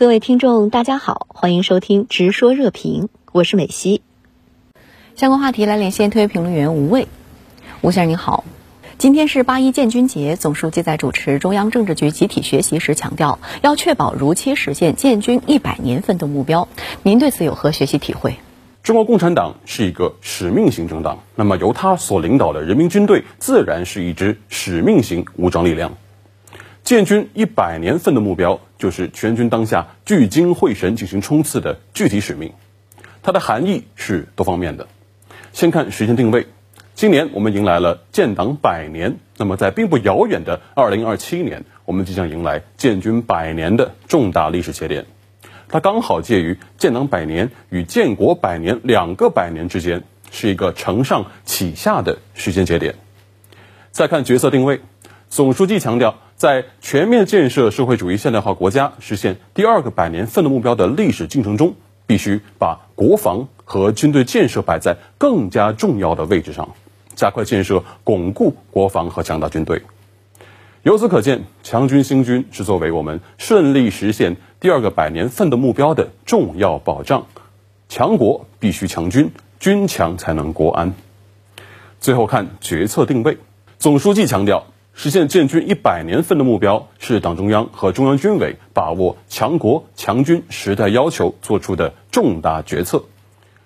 [0.00, 4.00] 各位听众，大家好，欢迎收听《直说热评》，我是美西。
[5.14, 7.06] 相关话题来连线特约评论员吴卫。
[7.82, 8.44] 吴先生您好，
[8.96, 16.66] 今天是八一建军节，总书记在主持中央政治局集体学习时强调，要确保如期实现建军一百年奋斗目标。
[17.02, 18.36] 您对此有何学习体会？
[18.82, 25.92] 中国共产党是一个使命型政党，那么由他所领导的人民军队自然是一支使命型武装力量。
[26.82, 32.52] 建军一百年奋斗目标，就是全军当下聚精会神进行冲刺的具体使命。
[33.22, 34.88] 它的含义是多方面的。
[35.52, 36.46] 先看时间定位，
[36.94, 45.04] 今年我们迎来了建党百年，那么在并不遥远的二零二七年，我们即将迎来建军百年的重大历史节点。
[45.68, 52.94] 它刚好介于建党百年与建国百年两个百年之间，是一个承上启下的时间节点。
[53.90, 54.80] 再看角色定位，
[55.28, 56.18] 总书记强调。
[56.40, 61.74] 在全面建设社会主义现代化国家、实现第二个百年奋斗目标的历史进程中，
[62.06, 66.70] 必须把国防和军队建设摆在更加重要的位置上，
[67.14, 69.82] 加快建设，巩固国防和强大军队。
[70.82, 77.26] 由此可见，强军兴军是作为我们顺利实现第二个百年奋斗目标的重要保障。
[77.90, 80.94] 强国必须强军，军强才能国安。
[82.00, 83.36] 最后看决策定位，
[83.78, 84.64] 总书记强调。
[84.92, 93.04] 实现建军一百年奋斗目标，是党中央和中央军委把握强国强军时代要求做出的重大决策，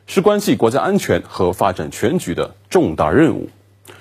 [0.06, 3.48] 是关系国家安全和发展全局的重大任务，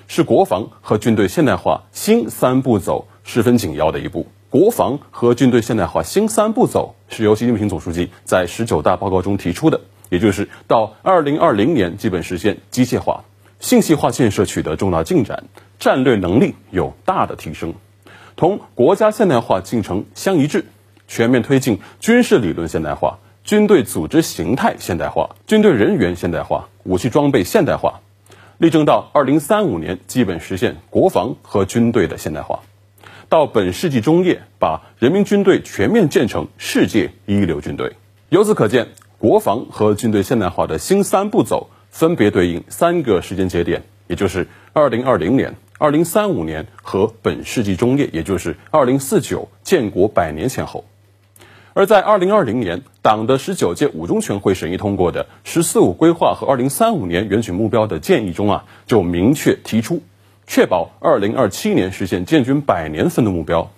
[0.06, 4.28] 是国防和军队现代化新三步走十分紧要的一步。
[4.48, 13.24] 国防和军队现代化新三步走是由习近平总书记在十九大报告中提出的，也就是到二零二零年基本实现机械化、
[13.64, 15.44] 信息化建设取得重大进展。
[15.78, 17.72] 战略能力有大的提升，
[18.36, 20.66] 同国家现代化进程相一致，
[21.08, 28.00] 全面推进军事理论现代化、军队组织形态现代化、军队人员现代化、武器装备现代化，
[28.58, 32.60] 力争到二零三五年基本实现国防和军队的现代化，
[33.30, 37.94] 到本世纪中叶把人民军队全面建成世界一流军队。
[38.28, 45.54] 由此可见，国防和军队现代化的新三步走分别对应三个时间节点，也就是二零二零年。
[45.78, 50.84] 二零三五年和本世纪中叶，也就是二零四九建国百年前后，
[51.72, 60.02] 而在二零二零年，党的十九届五中全会审议通过的“十四五”规划和二零三五年远景目标的建议中啊，就明确提出，
[60.48, 63.70] 确保二零二七年实现建军百年奋斗目标。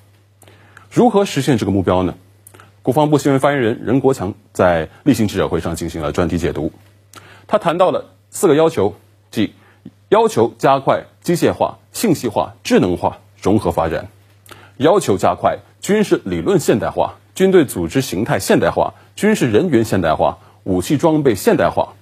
[0.90, 2.14] 如何实现这个目标呢？
[2.80, 6.72] 国防部新闻发言人任国强在例行记者会上进行了专题解读，
[7.46, 8.94] 他谈到了四个要求，
[9.30, 9.54] 即。
[10.08, 14.06] 要求加快机械化、信息化、智能化融合发展，
[14.76, 21.94] 要求加快军事理论现代化、军队组织形态现代化、军事人员现代化、武器装备现代化，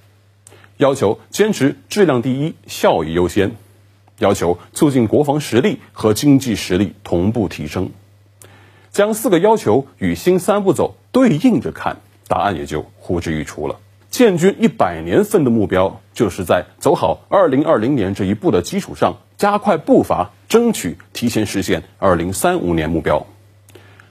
[0.76, 3.52] 要求坚持质量第一、效益优先，
[4.18, 7.90] 要求促进国防实力和经济实力同步提升。
[8.92, 11.96] 将四个要求与新三步走对应着看，
[12.28, 13.80] 答案也就呼之欲出了。
[14.14, 23.26] 建军一百年奋斗目标，就是在走好二零二零年这一步的基础上，加快步伐，争取提前实现二零三五年目标。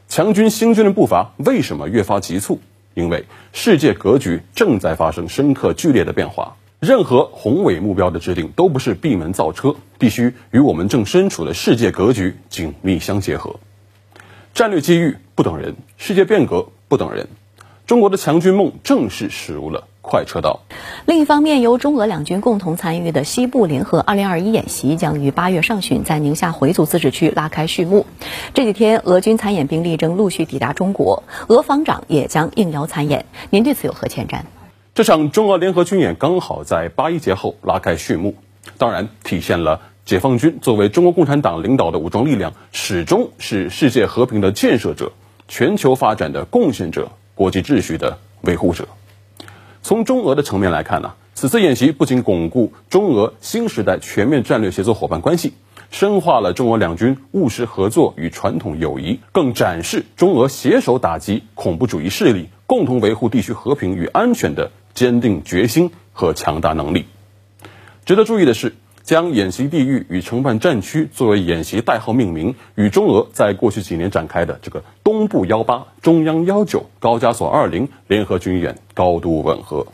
[0.09, 2.59] 强军兴军的步伐为什么越发急促？
[2.96, 13.58] 因为世界格局正在发生深刻剧烈的变化，任何宏伟目标的制定都不是闭门造车，必须与我们正身处的世界格局紧密相结合。
[14.53, 17.30] 战略机遇不等人，世界变革不等人，
[17.88, 19.88] 中国的强军梦正式驶入了。
[20.03, 20.59] 快车道。
[21.08, 28.06] 另一方面，由中俄两军共同参与的西部联合2021演习将于八月上旬在宁夏回族自治区拉开序幕。
[28.53, 33.25] 这几天，俄军参演兵力正陆续抵达中国，俄防长也将应邀参演。
[33.50, 34.42] 您对此有何前瞻？
[34.94, 38.36] 这场中俄联合军演刚好在八一节后拉开序幕，
[38.78, 45.13] 当然体现了解放军作为中国共产党领导的武装力量，始终是世界和平的建设者、
[45.47, 48.88] 全球发展的贡献者、国际秩序的维护者。
[49.83, 55.53] 从中俄的层面来看呢，此次演习不仅巩固中俄新时代全面战略协作伙伴关系，
[55.91, 67.06] 深化了中俄两军务实合作与传统友谊，更展示中俄携手打击恐怖主义势力、共同维护地区和平与安全的坚定决心和强大能力。
[68.06, 68.74] 值得注意的是。
[69.03, 79.88] 将演习地域与承办战区作为演习代号命名，与中俄在过去几年展开的这个东部幺八、中央幺九、高加索二零联合军演高度吻合，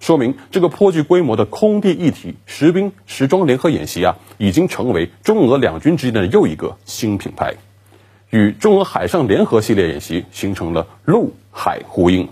[0.00, 7.54] 说明这个颇具规模的空地一体实兵实装联合演习啊，已经成为中俄两军之间的又一个新品牌，
[8.30, 12.28] 与中俄海上联合系列演习形成了陆海呼应。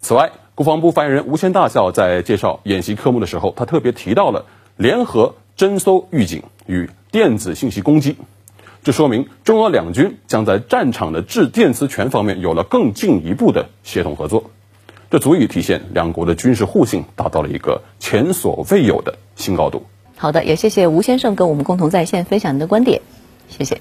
[0.00, 4.44] 此外，国防部发言人吴谦大校在介绍演习科目的时候，他特别提到了
[4.76, 8.16] 联合侦搜预警与电子信息攻击，
[8.82, 14.50] 这说明中俄两军将在战场的制电磁权方面有了更进一步的协同合作，
[15.10, 19.84] 这足以体现两国的军事互信达到了一个前所未有的新高度。
[20.16, 23.00] 好的，也谢谢吴先生跟我们共同在线分享您的观点，
[23.48, 23.80] 谢谢。